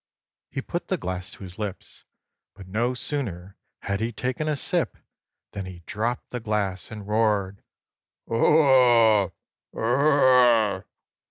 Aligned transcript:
He 0.49 0.63
put 0.63 0.87
the 0.87 0.97
glass 0.97 1.29
to 1.29 1.43
his 1.43 1.59
lips, 1.59 2.05
but, 2.55 2.67
no 2.67 2.95
sooner 2.95 3.55
had 3.83 3.99
he 3.99 4.11
taken 4.11 4.47
a 4.47 4.55
sip, 4.55 4.97
than 5.51 5.67
he 5.67 5.83
dropped 5.85 6.31
the 6.31 6.39
glass 6.39 6.89
and 6.89 7.07
roared: 7.07 7.61
"Oh, 8.27 9.31
burr 9.71 9.83
r 9.83 10.07
r 10.07 10.17
r 10.17 10.73
r! 10.77 10.85